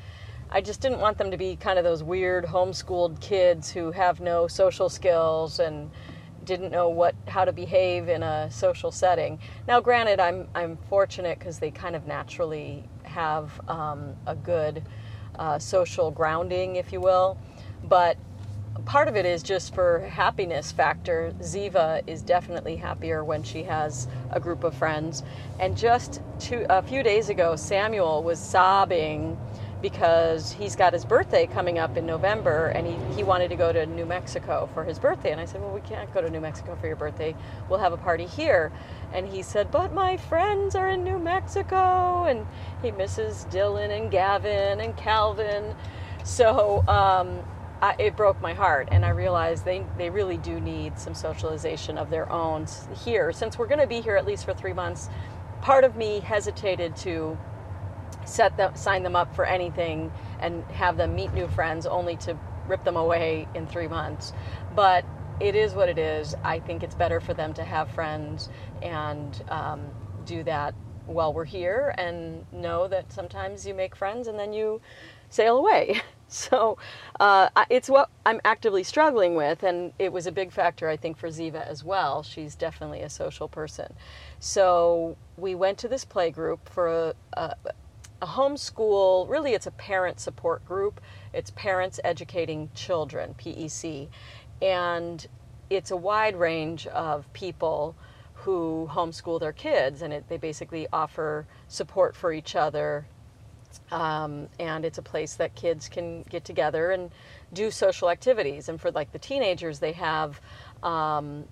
[0.50, 4.20] I just didn't want them to be kind of those weird homeschooled kids who have
[4.20, 5.90] no social skills and
[6.46, 9.40] didn't know what how to behave in a social setting.
[9.68, 14.84] Now, granted, I'm I'm fortunate because they kind of naturally have um, a good
[15.40, 17.38] uh, social grounding, if you will.
[17.84, 18.18] But
[18.86, 21.34] part of it is just for happiness factor.
[21.40, 25.24] Ziva is definitely happier when she has a group of friends.
[25.60, 29.38] And just two, a few days ago, Samuel was sobbing
[29.84, 33.74] because he's got his birthday coming up in November and he, he wanted to go
[33.74, 35.34] to New Mexico for his birthday.
[35.34, 37.36] And I said, Well, we can't go to New Mexico for your birthday.
[37.70, 38.72] We'll have a party here.
[39.14, 42.24] And he said, But my friends are in New Mexico.
[42.24, 42.48] And
[42.82, 45.76] he misses Dylan and Gavin and Calvin.
[46.24, 47.40] So um,
[47.82, 48.88] I, it broke my heart.
[48.90, 52.68] And I realized they, they really do need some socialization of their own
[53.04, 53.34] here.
[53.34, 55.10] Since we're going to be here at least for three months,
[55.62, 57.38] part of me hesitated to
[58.34, 62.38] set them, sign them up for anything and have them meet new friends only to
[62.68, 64.34] rip them away in three months.
[64.76, 65.06] But
[65.40, 66.36] it is what it is.
[66.44, 68.50] I think it's better for them to have friends
[68.82, 69.82] and um,
[70.26, 70.74] do that
[71.06, 74.82] while we're here and know that sometimes you make friends and then you
[75.30, 76.02] sail away.
[76.30, 76.80] So
[77.20, 81.16] uh, it's what I'm actively struggling with, and it was a big factor, I think,
[81.16, 82.24] for Ziva as well.
[82.24, 83.94] She's definitely a social person.
[84.40, 87.56] So we went to this play group for a, a,
[88.24, 91.02] a homeschool, really, it's a parent support group.
[91.34, 94.08] It's Parents Educating Children, PEC.
[94.62, 95.28] And
[95.70, 97.98] it's a wide range of people
[98.34, 103.06] who homeschool their kids, and it, they basically offer support for each other.
[103.92, 107.12] Um, and it's a place that kids can get together and
[107.52, 108.70] do social activities.
[108.70, 110.40] And for like the teenagers, they have
[110.82, 111.44] um,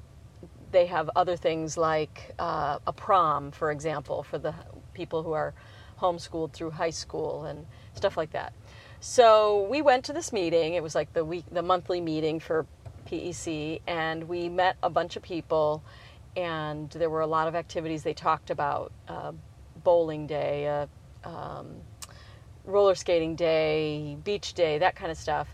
[0.72, 4.54] they have other things like uh, a prom, for example, for the
[4.94, 5.54] people who are
[6.02, 8.54] homeschooled through high school and stuff like that.
[9.00, 10.74] So we went to this meeting.
[10.74, 12.66] It was like the week, the monthly meeting for
[13.08, 15.84] PEC, and we met a bunch of people,
[16.36, 19.32] and there were a lot of activities they talked about uh,
[19.84, 21.68] bowling day, uh, um,
[22.64, 25.48] roller skating day, beach day, that kind of stuff.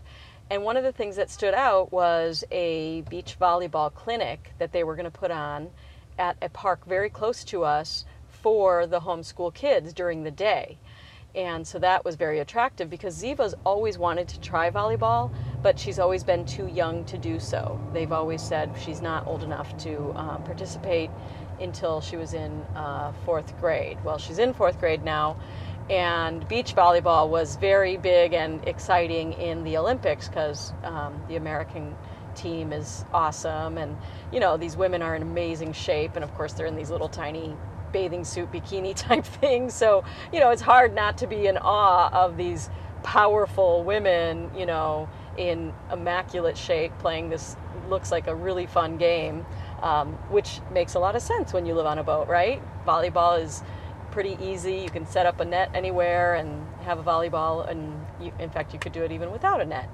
[0.50, 4.84] And one of the things that stood out was a beach volleyball clinic that they
[4.84, 5.70] were going to put on
[6.18, 8.04] at a park very close to us
[8.42, 10.78] for the homeschool kids during the day.
[11.34, 15.30] And so that was very attractive because Ziva's always wanted to try volleyball,
[15.62, 17.78] but she's always been too young to do so.
[17.92, 21.10] They've always said she's not old enough to um, participate
[21.60, 23.98] until she was in uh, fourth grade.
[24.04, 25.36] Well, she's in fourth grade now,
[25.90, 31.94] and beach volleyball was very big and exciting in the Olympics because um, the American
[32.34, 33.96] team is awesome, and
[34.32, 37.08] you know these women are in amazing shape, and of course they're in these little
[37.08, 37.54] tiny
[37.92, 39.74] bathing suit bikini type things.
[39.74, 42.70] So you know it's hard not to be in awe of these
[43.02, 47.56] powerful women, you know, in immaculate shape, playing this
[47.88, 49.46] looks like a really fun game,
[49.82, 52.60] um, which makes a lot of sense when you live on a boat, right?
[52.86, 53.62] Volleyball is
[54.10, 54.76] pretty easy.
[54.76, 58.72] You can set up a net anywhere and have a volleyball, and you, in fact,
[58.72, 59.88] you could do it even without a net.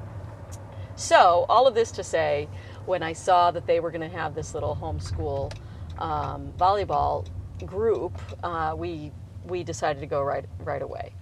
[0.96, 2.48] So, all of this to say,
[2.86, 5.52] when I saw that they were going to have this little homeschool
[5.98, 7.26] um, volleyball
[7.66, 9.12] group, uh, we
[9.46, 11.14] we decided to go right right away.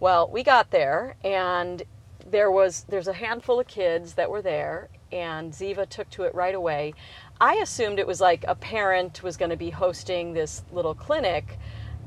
[0.00, 1.82] Well, we got there, and
[2.30, 6.34] there was there's a handful of kids that were there, and Ziva took to it
[6.34, 6.94] right away.
[7.40, 11.58] I assumed it was like a parent was going to be hosting this little clinic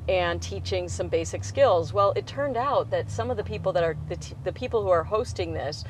[0.08, 1.94] and teaching some basic skills.
[1.94, 4.82] Well, it turned out that some of the people that are the, t- the people
[4.82, 5.84] who are hosting this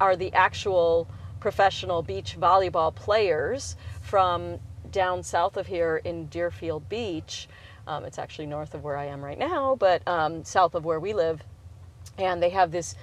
[0.00, 4.58] are the actual professional beach volleyball players from
[4.92, 7.48] down south of here in Deerfield Beach.
[7.86, 11.00] Um, it's actually north of where I am right now, but um, south of where
[11.00, 11.42] we live.
[12.18, 12.94] And they have this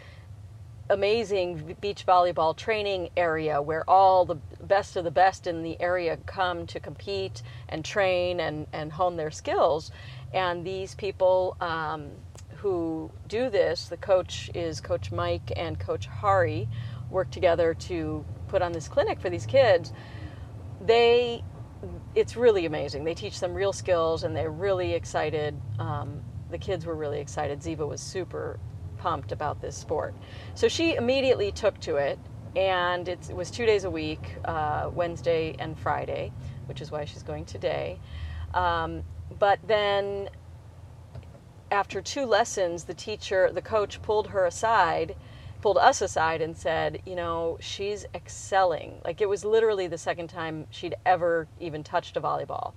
[0.90, 6.18] amazing beach volleyball training area where all the best of the best in the area
[6.26, 9.92] come to compete and train and, and hone their skills.
[10.34, 12.10] And these people um,
[12.58, 16.68] who do this, the coach is Coach Mike and Coach Hari,
[17.10, 19.94] work together to put on this clinic for these kids.
[20.86, 21.44] They,
[22.18, 23.03] it's really amazing.
[23.03, 25.55] They teach them real skills, and they're really excited.
[25.78, 27.59] Um, the kids were really excited.
[27.59, 28.59] Ziva was super
[28.97, 30.15] pumped about this sport,
[30.55, 32.18] so she immediately took to it.
[32.55, 36.32] And it was two days a week, uh, Wednesday and Friday,
[36.65, 37.99] which is why she's going today.
[38.55, 39.03] Um,
[39.38, 40.30] but then
[41.70, 45.15] after two lessons, the teacher, the coach pulled her aside,
[45.68, 49.01] pulled us aside and said, you know, she's excelling.
[49.03, 52.72] Like it was literally the second time she'd ever even touched a volleyball.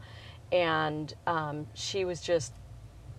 [0.50, 2.52] And um, she was just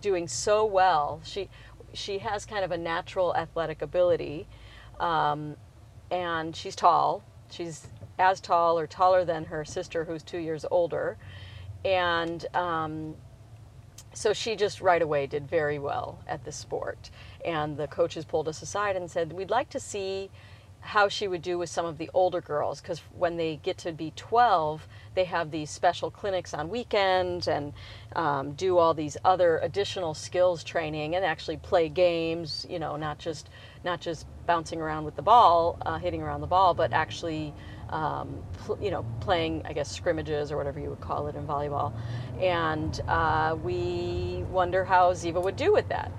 [0.02, 1.22] doing so well.
[1.24, 1.48] She,
[1.94, 4.46] she has kind of a natural athletic ability.
[5.00, 5.56] Um,
[6.10, 7.24] and she's tall.
[7.50, 7.86] She's
[8.18, 11.16] as tall or taller than her sister, who's two years older
[11.82, 13.14] and um,
[14.14, 17.10] so she just right away did very well at the sport.
[17.44, 20.30] And the coaches pulled us aside and said, We'd like to see
[20.84, 23.92] how she would do with some of the older girls because when they get to
[23.92, 27.72] be 12 they have these special clinics on weekends and
[28.16, 33.16] um, do all these other additional skills training and actually play games you know not
[33.20, 33.48] just
[33.84, 37.54] not just bouncing around with the ball uh, hitting around the ball but actually
[37.92, 41.46] um, pl- you know, playing, I guess, scrimmages or whatever you would call it in
[41.46, 41.92] volleyball.
[42.40, 46.10] And uh, we wonder how Ziva would do with that.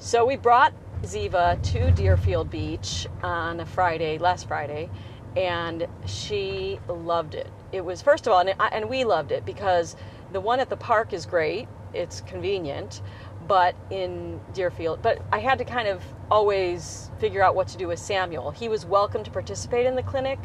[0.00, 0.72] So we brought
[1.02, 4.88] Ziva to Deerfield Beach on a Friday, last Friday,
[5.36, 7.50] and she loved it.
[7.72, 9.96] It was, first of all, and, and we loved it because
[10.32, 13.02] the one at the park is great, it's convenient
[13.48, 15.02] but in Deerfield.
[15.02, 18.52] But I had to kind of always figure out what to do with Samuel.
[18.52, 20.38] He was welcome to participate in the clinic,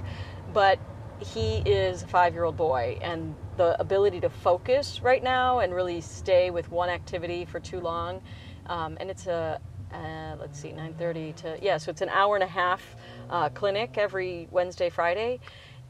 [0.51, 0.79] but
[1.19, 5.73] he is a five year old boy, and the ability to focus right now and
[5.73, 8.21] really stay with one activity for too long.
[8.68, 9.59] Um, and it's a,
[9.93, 12.95] uh, let's see, 9.30 to, yeah, so it's an hour and a half
[13.30, 15.39] uh, clinic every Wednesday, Friday.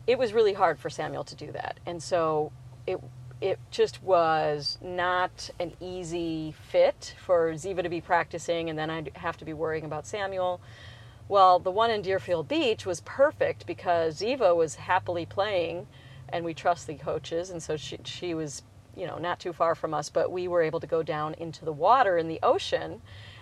[0.08, 1.80] It was really hard for Samuel to do that.
[1.86, 2.52] And so
[2.86, 3.00] it,
[3.42, 9.12] it just was not an easy fit for Ziva to be practicing, and then I'd
[9.16, 10.62] have to be worrying about Samuel.
[11.28, 15.88] Well, the one in Deerfield Beach was perfect because Ziva was happily playing,
[16.30, 18.64] and we trust the coaches, and so she she was
[18.96, 21.66] you know not too far from us, but we were able to go down into
[21.66, 23.02] the water in the ocean,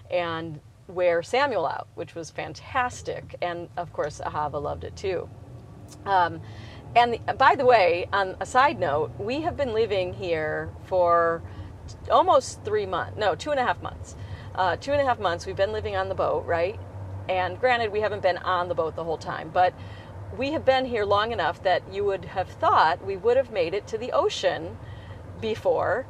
[0.09, 5.29] and wear Samuel out, which was fantastic, and of course Ahava loved it too.
[6.05, 6.41] Um,
[6.95, 11.41] and the, by the way, on a side note, we have been living here for
[12.09, 14.15] almost three months, no, two and a half months.
[14.55, 16.79] Uh, two and a half months we've been living on the boat, right?
[17.29, 19.73] And granted, we haven't been on the boat the whole time, but
[20.37, 23.73] we have been here long enough that you would have thought we would have made
[23.73, 24.77] it to the ocean
[25.41, 26.05] before.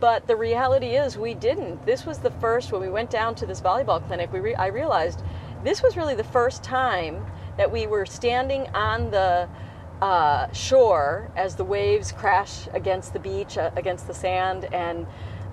[0.00, 1.86] But the reality is, we didn't.
[1.86, 4.66] This was the first, when we went down to this volleyball clinic, we re- I
[4.66, 5.22] realized
[5.62, 7.24] this was really the first time
[7.56, 9.48] that we were standing on the
[10.02, 15.06] uh, shore as the waves crash against the beach, uh, against the sand, and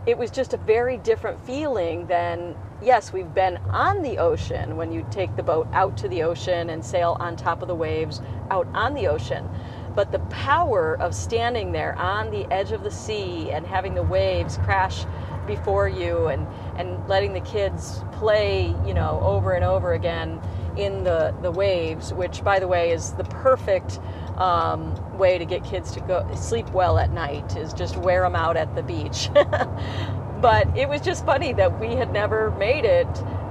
[0.06, 4.92] it was just a very different feeling than yes we've been on the ocean when
[4.92, 8.20] you take the boat out to the ocean and sail on top of the waves
[8.50, 9.48] out on the ocean
[9.96, 14.04] but the power of standing there on the edge of the sea and having the
[14.04, 15.06] waves crash
[15.48, 20.40] before you and and letting the kids play you know over and over again
[20.78, 24.00] in the the waves which by the way is the perfect
[24.38, 28.36] um, way to get kids to go sleep well at night is just wear them
[28.36, 29.30] out at the beach.
[30.42, 33.08] but it was just funny that we had never made it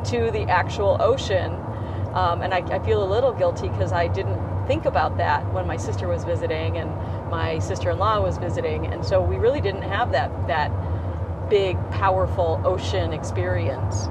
[0.07, 1.53] to the actual ocean.
[2.13, 4.37] Um, and I, I, feel a little guilty because I didn't
[4.71, 6.89] think about that when my sister was visiting and
[7.29, 10.71] my sister-in-law was visiting, and so we really didn't have that that
[11.51, 14.07] big, powerful ocean experience.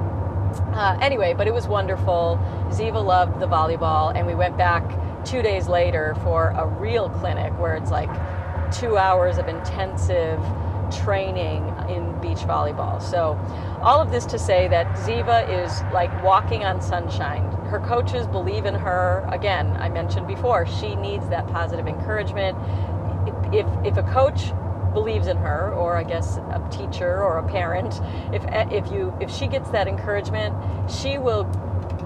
[0.74, 2.38] Uh, anyway, but it was wonderful.
[2.72, 4.84] Ziva loved the volleyball, and we went back
[5.24, 8.12] two days later for a real clinic where it's like
[8.70, 10.42] two hours of intensive
[10.92, 13.02] training in beach volleyball.
[13.02, 13.40] So,
[13.82, 17.50] all of this to say that Ziva is like walking on sunshine.
[17.70, 19.28] Her coaches believe in her.
[19.32, 22.58] Again, I mentioned before, she needs that positive encouragement.
[23.54, 24.54] If, if a coach
[24.94, 28.02] believes in her or I guess a teacher or a parent
[28.34, 30.56] if if you if she gets that encouragement
[30.90, 31.44] she will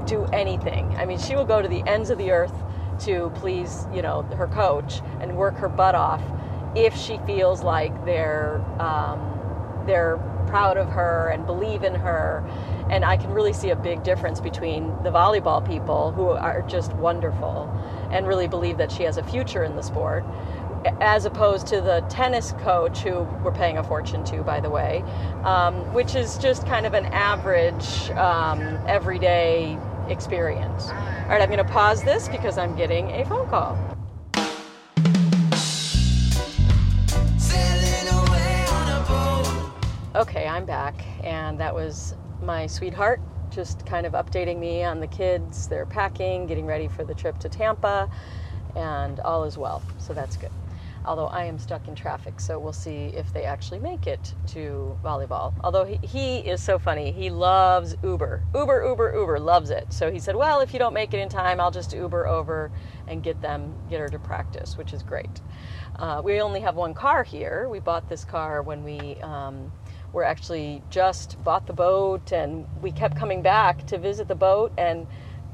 [0.06, 2.52] do anything I mean she will go to the ends of the earth
[3.00, 6.22] to please, you know, her coach and work her butt off
[6.76, 10.18] if she feels like they're um, they're
[10.48, 12.44] proud of her and believe in her.
[12.90, 16.94] And I can really see a big difference between the volleyball people who are just
[16.94, 17.70] wonderful
[18.12, 20.24] and really believe that she has a future in the sport,
[21.00, 25.04] as opposed to the tennis coach who we're paying a fortune to, by the way,
[25.44, 29.78] um, which is just kind of an average, um, everyday
[30.10, 30.90] experience.
[30.90, 33.93] All right, I'm going to pause this because I'm getting a phone call.
[40.16, 40.94] Okay, I'm back,
[41.24, 45.68] and that was my sweetheart just kind of updating me on the kids.
[45.68, 48.08] They're packing, getting ready for the trip to Tampa,
[48.76, 49.82] and all is well.
[49.98, 50.52] So that's good
[51.06, 54.98] although I am stuck in traffic, so we'll see if they actually make it to
[55.04, 55.54] volleyball.
[55.64, 58.44] Although he, he is so funny, he loves Uber.
[58.56, 59.92] Uber, Uber, Uber, loves it.
[59.92, 62.72] So he said, Well, if you don't make it in time, I'll just Uber over
[63.08, 65.42] and get them, get her to practice, which is great.
[65.98, 67.68] Uh, we only have one car here.
[67.70, 69.72] We bought this car when we um,
[70.14, 74.72] were actually just bought the boat, and we kept coming back to visit the boat
[74.78, 75.08] and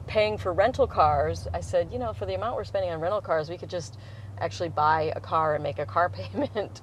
[0.06, 1.48] paying for rental cars.
[1.54, 3.98] I said, You know, for the amount we're spending on rental cars, we could just
[4.40, 6.82] actually buy a car and make a car payment.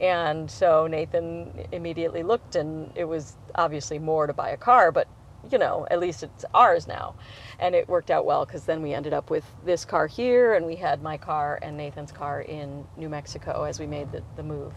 [0.00, 5.06] and so Nathan immediately looked, and it was obviously more to buy a car, but
[5.50, 7.14] you know, at least it's ours now.
[7.58, 10.66] And it worked out well because then we ended up with this car here, and
[10.66, 14.42] we had my car and Nathan's car in New Mexico as we made the, the
[14.42, 14.72] move.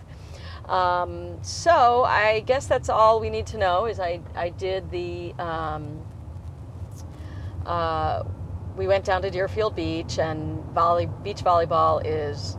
[0.67, 3.85] Um, so I guess that's all we need to know.
[3.85, 6.01] Is I I did the um,
[7.65, 8.23] uh,
[8.77, 12.57] we went down to Deerfield Beach, and volley, beach volleyball is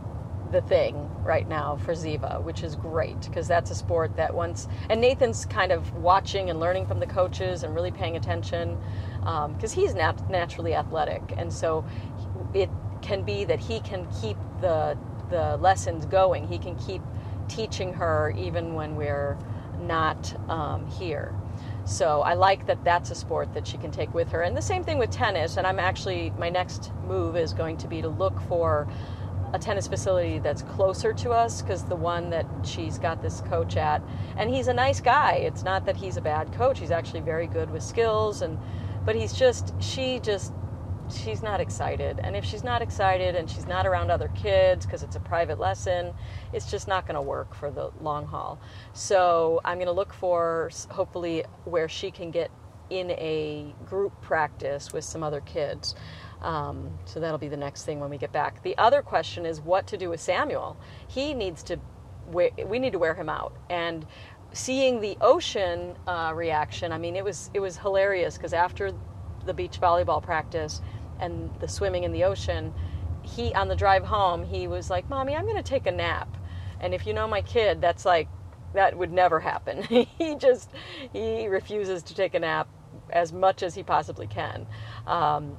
[0.51, 4.67] the thing right now for Ziva, which is great because that's a sport that once
[4.89, 8.77] and Nathan's kind of watching and learning from the coaches and really paying attention
[9.19, 11.83] because um, he's nat- naturally athletic, and so
[12.53, 12.69] it
[13.01, 14.97] can be that he can keep the
[15.29, 16.47] the lessons going.
[16.47, 17.01] He can keep
[17.47, 19.37] teaching her even when we're
[19.79, 21.33] not um, here.
[21.85, 24.41] So I like that that's a sport that she can take with her.
[24.41, 25.57] And the same thing with tennis.
[25.57, 28.87] And I'm actually, my next move is going to be to look for
[29.53, 33.77] a tennis facility that's closer to us because the one that she's got this coach
[33.77, 34.01] at,
[34.37, 35.33] and he's a nice guy.
[35.33, 36.79] It's not that he's a bad coach.
[36.79, 38.57] He's actually very good with skills and
[39.05, 40.53] but he's just she just
[41.15, 42.19] she's not excited.
[42.23, 45.59] And if she's not excited and she's not around other kids because it's a private
[45.59, 46.13] lesson,
[46.51, 48.59] it's just not going to work for the long haul.
[48.93, 52.51] So I'm going to look for hopefully where she can get
[52.89, 55.95] in a group practice with some other kids.
[56.41, 58.61] Um, so that'll be the next thing when we get back.
[58.63, 60.77] The other question is what to do with Samuel.
[61.07, 61.79] He needs to,
[62.31, 63.55] we need to wear him out.
[63.69, 64.05] And
[64.53, 68.93] seeing the ocean uh, reaction, I mean, it was it was hilarious because after
[69.45, 70.81] the beach volleyball practice
[71.19, 72.73] and the swimming in the ocean,
[73.21, 76.37] he on the drive home he was like, "Mommy, I'm going to take a nap."
[76.79, 78.27] And if you know my kid, that's like
[78.73, 79.83] that would never happen.
[80.17, 80.69] he just
[81.11, 82.67] he refuses to take a nap
[83.09, 84.65] as much as he possibly can.
[85.07, 85.57] Um,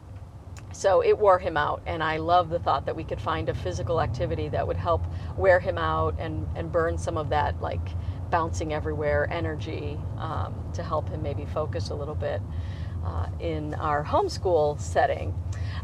[0.74, 3.54] so it wore him out and i love the thought that we could find a
[3.54, 5.04] physical activity that would help
[5.36, 7.90] wear him out and, and burn some of that like
[8.30, 12.42] bouncing everywhere energy um, to help him maybe focus a little bit
[13.04, 15.34] uh, in our homeschool setting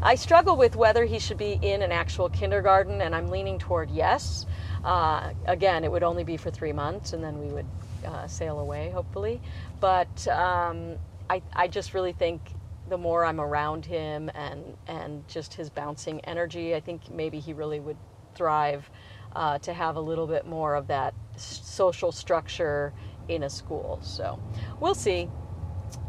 [0.01, 3.89] i struggle with whether he should be in an actual kindergarten and i'm leaning toward
[3.91, 4.45] yes
[4.83, 7.67] uh, again it would only be for three months and then we would
[8.05, 9.39] uh, sail away hopefully
[9.79, 10.97] but um,
[11.31, 12.41] I, I just really think
[12.89, 17.53] the more I'm around him and and just his bouncing energy, I think maybe he
[17.53, 17.95] really would
[18.35, 18.89] thrive
[19.33, 22.93] uh, to have a little bit more of that social structure
[23.29, 23.99] in a school.
[24.03, 24.39] So
[24.81, 25.29] we'll see.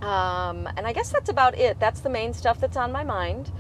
[0.02, 1.80] Um, and I guess that's about it.
[1.80, 3.52] That's the main stuff that's on my mind.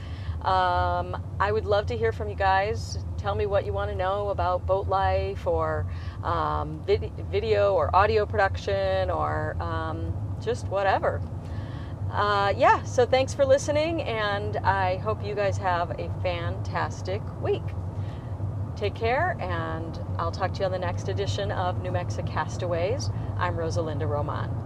[0.42, 2.98] Um, I would love to hear from you guys.
[3.16, 5.86] Tell me what you want to know about boat life or
[6.24, 10.12] um, vid- video or audio production or um,
[10.42, 11.22] just whatever
[12.12, 17.62] uh, yeah, so thanks for listening, and I hope you guys have a fantastic week.
[18.76, 23.08] Take care, and I'll talk to you on the next edition of New Mexico Castaways.
[23.38, 24.61] I'm Rosalinda Roman.